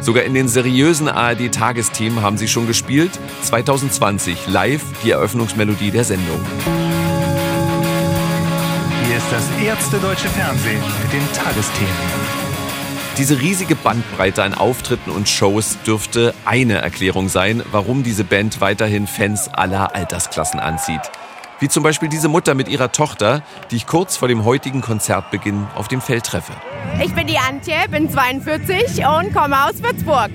Sogar 0.02 0.24
in 0.24 0.34
den 0.34 0.48
seriösen 0.48 1.08
ARD-Tagesthemen 1.08 2.20
haben 2.20 2.36
sie 2.36 2.46
schon 2.46 2.66
gespielt. 2.66 3.18
2020 3.40 4.48
live 4.48 4.82
die 5.02 5.12
Eröffnungsmelodie 5.12 5.90
der 5.90 6.04
Sendung. 6.04 6.38
Hier 9.06 9.16
ist 9.16 9.32
das 9.32 9.48
erste 9.64 9.96
deutsche 9.96 10.28
Fernsehen 10.28 10.82
mit 11.02 11.10
den 11.10 11.26
Tagesthemen. 11.32 11.90
Diese 13.16 13.40
riesige 13.40 13.74
Bandbreite 13.74 14.42
an 14.42 14.52
Auftritten 14.52 15.10
und 15.10 15.26
Shows 15.26 15.78
dürfte 15.86 16.34
eine 16.44 16.82
Erklärung 16.82 17.30
sein, 17.30 17.62
warum 17.72 18.02
diese 18.02 18.24
Band 18.24 18.60
weiterhin 18.60 19.06
Fans 19.06 19.48
aller 19.48 19.94
Altersklassen 19.94 20.60
anzieht. 20.60 21.00
Wie 21.64 21.68
zum 21.70 21.82
Beispiel 21.82 22.10
diese 22.10 22.28
Mutter 22.28 22.54
mit 22.54 22.68
ihrer 22.68 22.92
Tochter, 22.92 23.42
die 23.70 23.76
ich 23.76 23.86
kurz 23.86 24.18
vor 24.18 24.28
dem 24.28 24.44
heutigen 24.44 24.82
Konzertbeginn 24.82 25.66
auf 25.74 25.88
dem 25.88 26.02
Feld 26.02 26.24
treffe. 26.24 26.52
Ich 27.02 27.14
bin 27.14 27.26
die 27.26 27.38
Antje, 27.38 27.76
bin 27.90 28.10
42 28.10 29.02
und 29.06 29.32
komme 29.32 29.64
aus 29.64 29.82
Würzburg. 29.82 30.28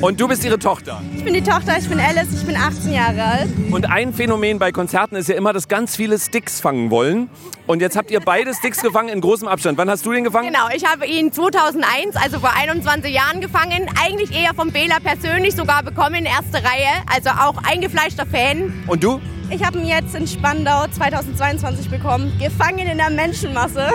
Und 0.00 0.20
du 0.20 0.28
bist 0.28 0.44
ihre 0.44 0.60
Tochter. 0.60 1.02
Ich 1.16 1.24
bin 1.24 1.34
die 1.34 1.42
Tochter, 1.42 1.76
ich 1.76 1.88
bin 1.88 1.98
Alice, 1.98 2.28
ich 2.32 2.46
bin 2.46 2.56
18 2.56 2.92
Jahre 2.92 3.20
alt. 3.20 3.48
Und 3.72 3.90
ein 3.90 4.12
Phänomen 4.12 4.60
bei 4.60 4.70
Konzerten 4.70 5.16
ist 5.16 5.28
ja 5.28 5.34
immer, 5.34 5.52
dass 5.52 5.66
ganz 5.66 5.96
viele 5.96 6.20
Sticks 6.20 6.60
fangen 6.60 6.92
wollen. 6.92 7.30
Und 7.66 7.80
jetzt 7.80 7.96
habt 7.96 8.12
ihr 8.12 8.20
beide 8.20 8.54
Sticks 8.54 8.80
gefangen 8.80 9.08
in 9.08 9.20
großem 9.20 9.48
Abstand. 9.48 9.78
Wann 9.78 9.90
hast 9.90 10.06
du 10.06 10.12
den 10.12 10.22
gefangen? 10.22 10.52
Genau, 10.52 10.68
ich 10.72 10.84
habe 10.84 11.04
ihn 11.04 11.32
2001, 11.32 12.14
also 12.14 12.38
vor 12.38 12.52
21 12.54 13.12
Jahren 13.12 13.40
gefangen. 13.40 13.90
Eigentlich 14.00 14.30
eher 14.30 14.54
vom 14.54 14.70
Bela 14.70 14.98
persönlich 15.02 15.56
sogar 15.56 15.82
bekommen, 15.82 16.26
erste 16.26 16.58
Reihe. 16.58 17.02
Also 17.12 17.30
auch 17.30 17.56
eingefleischter 17.68 18.24
Fan. 18.24 18.72
Und 18.86 19.02
du? 19.02 19.20
Ich 19.48 19.64
habe 19.64 19.78
ihn 19.78 19.86
jetzt 19.86 20.14
in 20.16 20.26
Spandau 20.26 20.86
2022 20.88 21.88
bekommen. 21.88 22.32
Gefangen 22.40 22.86
in 22.86 22.98
der 22.98 23.10
Menschenmasse. 23.10 23.88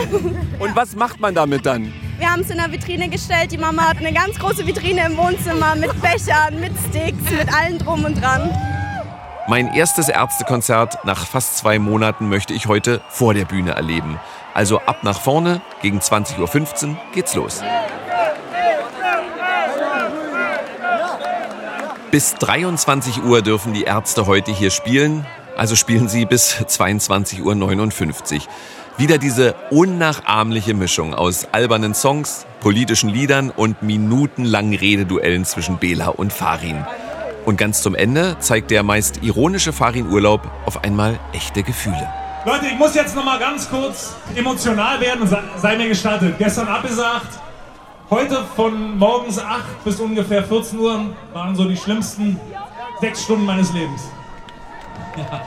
Und 0.59 0.75
was 0.75 0.95
macht 0.95 1.19
man 1.19 1.35
damit 1.35 1.65
dann? 1.65 1.93
Wir 2.17 2.31
haben 2.31 2.41
es 2.41 2.49
in 2.49 2.57
der 2.57 2.71
Vitrine 2.71 3.09
gestellt. 3.09 3.51
Die 3.51 3.57
Mama 3.57 3.89
hat 3.89 3.97
eine 3.97 4.13
ganz 4.13 4.39
große 4.39 4.65
Vitrine 4.65 5.07
im 5.07 5.17
Wohnzimmer 5.17 5.75
mit 5.75 5.91
Bechern, 6.01 6.59
mit 6.59 6.71
Sticks, 6.87 7.29
mit 7.31 7.53
allem 7.53 7.79
drum 7.79 8.05
und 8.05 8.21
dran. 8.21 8.49
Mein 9.47 9.73
erstes 9.73 10.07
Ärztekonzert 10.07 11.03
nach 11.03 11.25
fast 11.25 11.57
zwei 11.57 11.79
Monaten 11.79 12.29
möchte 12.29 12.53
ich 12.53 12.67
heute 12.67 13.01
vor 13.09 13.33
der 13.33 13.45
Bühne 13.45 13.71
erleben. 13.71 14.19
Also 14.53 14.79
ab 14.79 15.03
nach 15.03 15.19
vorne, 15.19 15.61
gegen 15.81 15.99
20.15 15.99 16.89
Uhr 16.89 16.97
geht's 17.13 17.35
los. 17.35 17.61
Bis 22.11 22.35
23 22.35 23.23
Uhr 23.23 23.41
dürfen 23.41 23.73
die 23.73 23.83
Ärzte 23.83 24.27
heute 24.27 24.51
hier 24.51 24.69
spielen. 24.69 25.25
Also 25.57 25.75
spielen 25.75 26.07
sie 26.07 26.25
bis 26.25 26.55
22.59 26.55 28.35
Uhr. 28.35 28.41
Wieder 28.97 29.17
diese 29.17 29.55
unnachahmliche 29.69 30.73
Mischung 30.73 31.13
aus 31.13 31.47
albernen 31.51 31.93
Songs, 31.93 32.45
politischen 32.59 33.09
Liedern 33.09 33.49
und 33.49 33.81
minutenlangen 33.81 34.75
Rededuellen 34.75 35.45
zwischen 35.45 35.77
Bela 35.77 36.09
und 36.09 36.33
Farin. 36.33 36.85
Und 37.45 37.57
ganz 37.57 37.81
zum 37.81 37.95
Ende 37.95 38.37
zeigt 38.39 38.69
der 38.69 38.83
meist 38.83 39.23
ironische 39.23 39.73
Farin-Urlaub 39.73 40.41
auf 40.65 40.83
einmal 40.83 41.19
echte 41.33 41.63
Gefühle. 41.63 42.07
Leute, 42.45 42.67
ich 42.67 42.77
muss 42.77 42.95
jetzt 42.95 43.15
noch 43.15 43.23
mal 43.23 43.39
ganz 43.39 43.69
kurz 43.69 44.13
emotional 44.35 44.99
werden 44.99 45.27
sei 45.57 45.77
mir 45.77 45.87
gestattet. 45.87 46.35
Gestern 46.37 46.67
abgesagt, 46.67 47.39
heute 48.09 48.43
von 48.55 48.97
morgens 48.97 49.39
8 49.39 49.83
bis 49.83 49.99
ungefähr 49.99 50.43
14 50.43 50.79
Uhr 50.79 51.05
waren 51.33 51.55
so 51.55 51.65
die 51.65 51.77
schlimmsten 51.77 52.39
sechs 52.99 53.23
Stunden 53.23 53.45
meines 53.45 53.71
Lebens. 53.73 54.01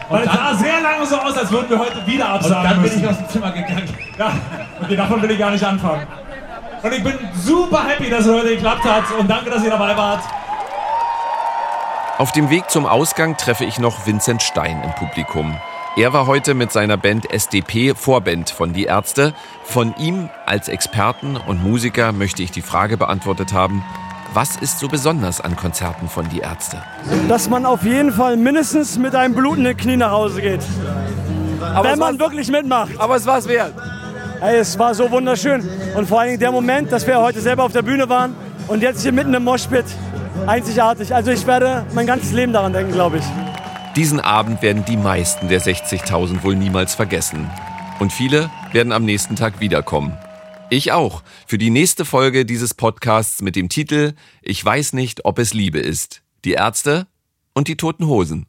Weil 0.08 0.24
es 0.24 0.32
sah 0.32 0.54
sehr 0.54 0.80
lange 0.80 1.06
so 1.06 1.16
aus, 1.16 1.36
als 1.36 1.50
würden 1.50 1.70
wir 1.70 1.78
heute 1.78 2.06
wieder 2.06 2.28
absagen 2.28 2.56
Und 2.56 2.64
dann 2.64 2.72
bin 2.74 2.82
müssen. 2.82 3.00
ich 3.02 3.08
aus 3.08 3.18
dem 3.18 3.28
Zimmer 3.28 3.50
gegangen. 3.52 3.88
Ja, 4.18 4.32
okay, 4.82 4.96
davon 4.96 5.22
will 5.22 5.30
ich 5.30 5.38
gar 5.38 5.50
nicht 5.50 5.64
anfangen. 5.64 6.06
Und 6.82 6.92
ich 6.92 7.02
bin 7.02 7.18
super 7.34 7.84
happy, 7.86 8.10
dass 8.10 8.26
es 8.26 8.32
heute 8.32 8.48
geklappt 8.48 8.84
hat 8.84 9.04
und 9.18 9.28
danke, 9.28 9.50
dass 9.50 9.64
ihr 9.64 9.70
dabei 9.70 9.96
wart. 9.96 10.20
Auf 12.18 12.30
dem 12.32 12.50
Weg 12.50 12.70
zum 12.70 12.86
Ausgang 12.86 13.36
treffe 13.36 13.64
ich 13.64 13.78
noch 13.78 14.06
Vincent 14.06 14.42
Stein 14.42 14.82
im 14.84 14.92
Publikum. 14.92 15.56
Er 15.96 16.12
war 16.12 16.26
heute 16.26 16.54
mit 16.54 16.72
seiner 16.72 16.96
Band 16.96 17.30
SDP 17.32 17.94
Vorband 17.94 18.50
von 18.50 18.72
Die 18.72 18.84
Ärzte. 18.84 19.32
Von 19.62 19.94
ihm 19.96 20.28
als 20.44 20.68
Experten 20.68 21.36
und 21.36 21.62
Musiker 21.62 22.12
möchte 22.12 22.42
ich 22.42 22.50
die 22.50 22.62
Frage 22.62 22.96
beantwortet 22.96 23.52
haben, 23.52 23.84
was 24.34 24.56
ist 24.56 24.78
so 24.78 24.88
besonders 24.88 25.40
an 25.40 25.56
Konzerten 25.56 26.08
von 26.08 26.28
Die 26.28 26.40
Ärzte? 26.40 26.78
Dass 27.28 27.48
man 27.48 27.64
auf 27.66 27.84
jeden 27.84 28.12
Fall 28.12 28.36
mindestens 28.36 28.98
mit 28.98 29.14
einem 29.14 29.34
blutenden 29.34 29.76
Knie 29.76 29.96
nach 29.96 30.10
Hause 30.10 30.42
geht. 30.42 30.60
Aber 31.60 31.90
wenn 31.90 31.98
man 31.98 32.18
wirklich 32.18 32.50
mitmacht. 32.50 32.90
Aber 32.98 33.16
es 33.16 33.26
war 33.26 33.38
es 33.38 33.48
wert. 33.48 33.72
Ey, 34.40 34.56
es 34.58 34.78
war 34.78 34.94
so 34.94 35.10
wunderschön. 35.10 35.66
Und 35.94 36.08
vor 36.08 36.20
allen 36.20 36.30
Dingen 36.30 36.40
der 36.40 36.52
Moment, 36.52 36.92
dass 36.92 37.06
wir 37.06 37.20
heute 37.20 37.40
selber 37.40 37.64
auf 37.64 37.72
der 37.72 37.82
Bühne 37.82 38.08
waren 38.08 38.34
und 38.68 38.82
jetzt 38.82 39.02
hier 39.02 39.12
mitten 39.12 39.32
im 39.32 39.44
Moshpit, 39.44 39.84
einzigartig. 40.46 41.14
Also 41.14 41.30
ich 41.30 41.46
werde 41.46 41.86
mein 41.94 42.06
ganzes 42.06 42.32
Leben 42.32 42.52
daran 42.52 42.72
denken, 42.72 42.92
glaube 42.92 43.18
ich. 43.18 43.24
Diesen 43.96 44.20
Abend 44.20 44.60
werden 44.60 44.84
die 44.84 44.96
meisten 44.96 45.48
der 45.48 45.60
60.000 45.60 46.42
wohl 46.42 46.56
niemals 46.56 46.94
vergessen. 46.94 47.48
Und 48.00 48.12
viele 48.12 48.50
werden 48.72 48.92
am 48.92 49.04
nächsten 49.04 49.36
Tag 49.36 49.60
wiederkommen. 49.60 50.18
Ich 50.74 50.90
auch. 50.90 51.22
Für 51.46 51.56
die 51.56 51.70
nächste 51.70 52.04
Folge 52.04 52.44
dieses 52.44 52.74
Podcasts 52.74 53.40
mit 53.42 53.54
dem 53.54 53.68
Titel 53.68 54.14
Ich 54.42 54.64
weiß 54.64 54.92
nicht, 54.94 55.24
ob 55.24 55.38
es 55.38 55.54
Liebe 55.54 55.78
ist. 55.78 56.22
Die 56.44 56.54
Ärzte 56.54 57.06
und 57.54 57.68
die 57.68 57.76
Toten 57.76 58.08
Hosen. 58.08 58.46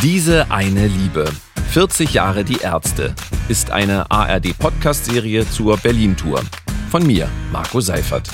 Diese 0.00 0.52
eine 0.52 0.86
Liebe. 0.86 1.32
40 1.72 2.14
Jahre 2.14 2.44
die 2.44 2.60
Ärzte 2.60 3.16
ist 3.48 3.72
eine 3.72 4.08
ARD-Podcast-Serie 4.12 5.50
zur 5.50 5.76
Berlin-Tour. 5.76 6.40
Von 6.88 7.04
mir, 7.04 7.28
Marco 7.50 7.80
Seifert. 7.80 8.30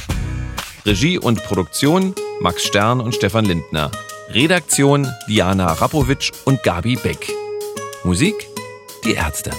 Regie 0.84 1.18
und 1.18 1.42
Produktion 1.44 2.14
Max 2.42 2.64
Stern 2.64 3.00
und 3.00 3.14
Stefan 3.14 3.46
Lindner. 3.46 3.90
Redaktion 4.28 5.10
Diana 5.26 5.72
Rapowitsch 5.72 6.32
und 6.44 6.62
Gabi 6.62 6.96
Beck. 6.96 7.32
Musik 8.04 8.34
Die 9.06 9.14
Ärzte. 9.14 9.52